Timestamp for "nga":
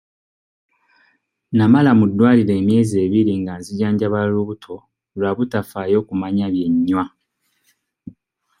3.41-3.53